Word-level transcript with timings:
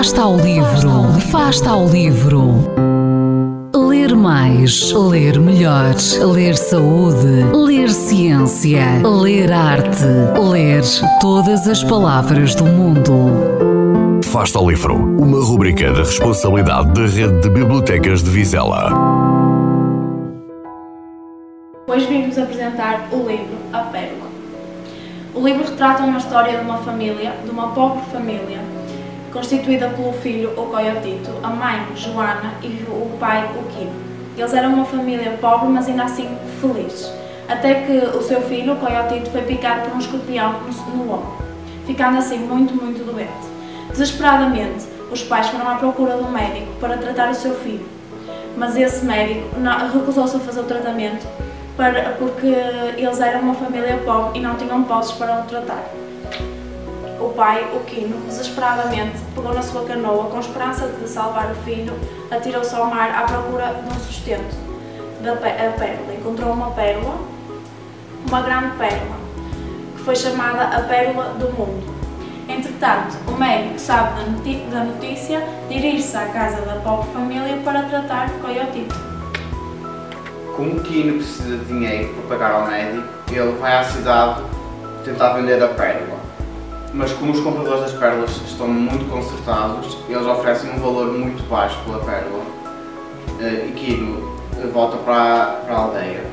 Fasta 0.00 0.22
ao 0.22 0.34
livro, 0.34 1.20
fasta 1.30 1.68
ao 1.68 1.86
livro. 1.86 2.54
Ler 3.76 4.16
mais, 4.16 4.90
ler 4.92 5.38
melhor, 5.38 5.94
ler 6.32 6.56
saúde, 6.56 7.44
ler 7.52 7.90
ciência, 7.90 8.82
ler 9.04 9.52
arte, 9.52 10.06
ler 10.38 10.82
todas 11.20 11.68
as 11.68 11.84
palavras 11.84 12.54
do 12.54 12.64
mundo. 12.64 14.22
Fasta 14.24 14.58
ao 14.58 14.70
livro, 14.70 14.94
uma 14.94 15.44
rubrica 15.44 15.92
da 15.92 15.98
responsabilidade 15.98 16.94
da 16.94 17.02
Rede 17.02 17.38
de 17.42 17.50
Bibliotecas 17.50 18.22
de 18.22 18.30
Vizela. 18.30 18.90
Hoje 21.86 22.06
vim-vos 22.06 22.38
apresentar 22.38 23.06
o 23.12 23.16
livro 23.28 23.58
A 23.70 23.80
Pérola. 23.80 24.30
O 25.34 25.44
livro 25.44 25.62
retrata 25.62 26.04
uma 26.04 26.16
história 26.16 26.56
de 26.56 26.64
uma 26.64 26.78
família, 26.78 27.34
de 27.44 27.50
uma 27.50 27.68
pobre 27.72 28.00
família, 28.10 28.60
constituída 29.32 29.88
pelo 29.88 30.12
filho, 30.12 30.50
o 30.56 30.66
Coyotito, 30.66 31.30
a 31.42 31.48
mãe, 31.48 31.86
Joana, 31.94 32.54
e 32.62 32.84
o 32.88 33.16
pai, 33.18 33.48
o 33.56 33.62
Quino. 33.72 33.92
Eles 34.36 34.54
eram 34.54 34.74
uma 34.74 34.84
família 34.84 35.36
pobre, 35.40 35.68
mas 35.68 35.88
ainda 35.88 36.04
assim 36.04 36.28
feliz. 36.60 37.12
Até 37.48 37.74
que 37.82 38.16
o 38.16 38.22
seu 38.22 38.40
filho, 38.42 38.74
o 38.74 38.76
Coyotito, 38.76 39.30
foi 39.30 39.42
picado 39.42 39.82
por 39.88 39.96
um 39.96 39.98
escorpião 39.98 40.54
no, 40.94 41.12
ombro, 41.12 41.36
ficando 41.86 42.18
assim 42.18 42.38
muito, 42.38 42.74
muito 42.74 43.04
doente. 43.04 43.50
Desesperadamente, 43.90 44.86
os 45.10 45.22
pais 45.22 45.48
foram 45.48 45.68
à 45.68 45.74
procura 45.74 46.16
um 46.16 46.30
médico 46.30 46.72
para 46.78 46.96
tratar 46.96 47.30
o 47.30 47.34
seu 47.34 47.54
filho, 47.56 47.84
mas 48.56 48.76
esse 48.76 49.04
médico 49.04 49.48
recusou-se 49.92 50.36
a 50.36 50.40
fazer 50.40 50.60
o 50.60 50.64
tratamento 50.64 51.26
para, 51.76 52.10
porque 52.18 52.54
eles 52.96 53.20
eram 53.20 53.40
uma 53.40 53.54
família 53.54 53.98
pobre 54.04 54.38
e 54.38 54.42
não 54.42 54.54
tinham 54.54 54.82
posses 54.84 55.12
para 55.12 55.40
o 55.40 55.42
tratar. 55.44 55.82
O 57.20 57.34
pai, 57.34 57.70
o 57.74 57.80
Quino, 57.80 58.16
desesperadamente 58.26 59.18
pegou 59.34 59.52
na 59.52 59.60
sua 59.60 59.84
canoa 59.84 60.30
com 60.30 60.40
esperança 60.40 60.88
de 60.88 61.06
salvar 61.06 61.50
o 61.50 61.54
filho, 61.56 61.92
atirou-se 62.30 62.74
ao 62.74 62.86
mar 62.86 63.10
à 63.10 63.22
procura 63.24 63.74
de 63.74 63.94
um 63.94 64.00
sustento 64.00 64.56
da 65.20 65.36
pérola. 65.36 66.14
Encontrou 66.18 66.52
uma 66.52 66.70
pérola, 66.70 67.18
uma 68.26 68.40
grande 68.40 68.74
pérola, 68.78 69.16
que 69.96 70.02
foi 70.02 70.16
chamada 70.16 70.76
a 70.76 70.80
Pérola 70.80 71.34
do 71.38 71.52
Mundo. 71.52 71.94
Entretanto, 72.48 73.18
o 73.28 73.32
médico 73.32 73.78
sabe 73.78 74.22
da 74.70 74.84
notícia, 74.84 75.46
dirige-se 75.68 76.16
à 76.16 76.26
casa 76.26 76.62
da 76.62 76.76
pobre 76.76 77.12
família 77.12 77.58
para 77.62 77.82
tratar 77.82 78.28
de 78.28 78.34
coiotito. 78.40 78.94
Como 80.56 80.76
o 80.76 80.80
Kino 80.80 81.14
precisa 81.18 81.58
de 81.58 81.64
dinheiro 81.66 82.14
para 82.14 82.38
pagar 82.38 82.60
ao 82.60 82.66
médico, 82.66 83.06
ele 83.30 83.52
vai 83.60 83.76
à 83.76 83.84
cidade 83.84 84.42
tentar 85.04 85.34
vender 85.34 85.62
a 85.62 85.68
pérola. 85.68 86.19
Mas 86.92 87.12
como 87.12 87.32
os 87.32 87.40
compradores 87.40 87.80
das 87.82 87.92
pérolas 87.92 88.30
estão 88.46 88.66
muito 88.68 89.08
consertados, 89.08 89.96
eles 90.08 90.26
oferecem 90.26 90.70
um 90.70 90.80
valor 90.80 91.12
muito 91.12 91.42
baixo 91.48 91.78
pela 91.84 91.98
pérola. 92.00 92.42
Eh, 93.38 93.68
e 93.68 93.72
Kino 93.72 94.38
eh, 94.58 94.66
volta 94.66 94.96
para, 94.98 95.60
para 95.64 95.74
a 95.74 95.78
aldeia. 95.78 96.24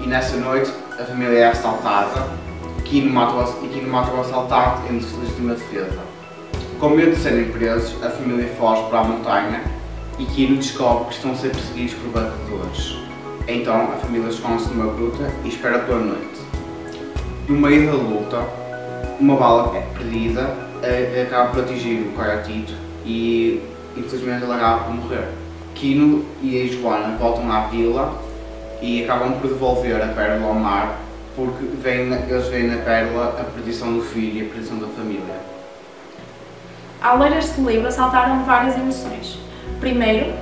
E 0.00 0.06
nessa 0.06 0.36
noite 0.36 0.72
a 0.98 1.04
família 1.04 1.38
é 1.38 1.46
assaltada 1.48 2.46
Kino 2.86 3.12
mata 3.12 3.52
e 3.64 3.68
Kino 3.68 3.90
mata 3.90 4.12
o 4.12 4.20
assaltante 4.20 4.88
em 4.88 4.94
legítima 4.94 5.54
defesa. 5.54 5.98
Com 6.78 6.90
medo 6.90 7.10
de 7.10 7.16
serem 7.16 7.50
presos, 7.50 8.00
a 8.02 8.10
família 8.10 8.48
foge 8.56 8.88
para 8.88 9.00
a 9.00 9.04
montanha 9.04 9.60
e 10.20 10.24
Kino 10.24 10.56
descobre 10.56 11.06
que 11.06 11.14
estão 11.14 11.32
a 11.32 11.34
ser 11.34 11.50
perseguidos 11.50 11.94
por 11.94 12.10
batedores. 12.10 12.96
Então 13.48 13.92
a 13.92 13.96
família 13.96 14.28
esconde-se 14.28 14.68
numa 14.68 14.92
gruta 14.92 15.28
e 15.44 15.48
espera 15.48 15.80
pela 15.80 15.98
noite. 15.98 16.40
No 17.48 17.58
meio 17.60 17.86
da 17.86 17.96
luta, 17.96 18.46
uma 19.18 19.36
bala 19.36 19.76
é 19.76 19.80
perdida 19.96 20.66
acaba 21.26 21.50
por 21.50 21.62
atingir 21.62 22.02
o 22.02 22.12
Coyotito 22.12 22.72
e 23.04 23.62
infelizmente 23.96 24.44
ele 24.44 24.52
acaba 24.52 24.84
por 24.84 24.94
morrer. 24.94 25.28
Kino 25.74 26.24
e 26.42 26.62
a 26.62 26.66
Joana 26.66 27.16
voltam 27.16 27.50
à 27.50 27.66
vila 27.66 28.14
e 28.80 29.04
acabam 29.04 29.32
por 29.40 29.48
devolver 29.48 30.02
a 30.02 30.08
pérola 30.08 30.46
ao 30.46 30.54
mar 30.54 30.98
porque 31.34 31.64
vem, 31.82 32.12
eles 32.12 32.48
veem 32.48 32.68
na 32.68 32.78
pérola 32.78 33.36
a 33.38 33.44
perdição 33.44 33.94
do 33.94 34.02
filho 34.02 34.42
e 34.42 34.46
a 34.46 34.50
perdição 34.50 34.78
da 34.78 34.86
família. 34.86 35.34
Ao 37.02 37.18
ler 37.18 37.36
este 37.36 37.60
livro 37.60 37.92
saltaram 37.92 38.42
várias 38.44 38.74
emoções. 38.74 39.38
Primeiro, 39.80 40.32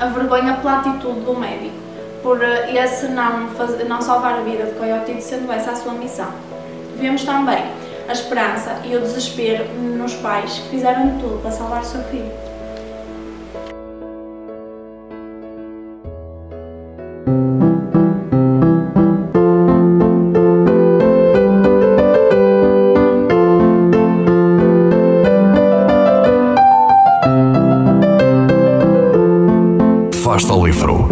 a 0.00 0.06
vergonha 0.06 0.54
pela 0.54 0.78
atitude 0.78 1.20
do 1.20 1.38
médico 1.38 1.74
por 2.22 2.42
eh, 2.42 2.74
esse 2.74 3.08
não, 3.08 3.48
fazer, 3.50 3.84
não 3.84 4.00
salvar 4.00 4.38
a 4.38 4.40
vida 4.40 4.64
de 4.64 4.72
Coyote, 4.72 5.20
sendo 5.20 5.52
essa 5.52 5.72
a 5.72 5.76
sua 5.76 5.92
missão. 5.92 6.28
Vemos 6.96 7.22
também 7.22 7.62
a 8.08 8.12
esperança 8.12 8.80
e 8.84 8.94
o 8.96 9.00
desespero 9.00 9.64
nos 9.74 10.14
pais 10.14 10.58
que 10.58 10.68
fizeram 10.68 11.18
tudo 11.18 11.40
para 11.40 11.50
salvar 11.50 11.82
o 11.82 11.84
seu 11.84 12.02
filho. 12.04 12.30
Fasta 30.22 30.52
ao 30.52 30.66
livro 30.66 31.08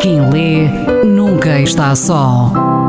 quem 0.00 0.20
lê 0.30 0.68
nunca 1.04 1.58
está 1.60 1.94
só. 1.94 2.85